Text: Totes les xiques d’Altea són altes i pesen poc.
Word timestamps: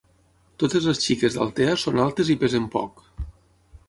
Totes 0.61 0.87
les 0.89 1.01
xiques 1.03 1.37
d’Altea 1.37 1.75
són 1.83 1.99
altes 2.05 2.31
i 2.35 2.39
pesen 2.45 2.65
poc. 2.77 3.05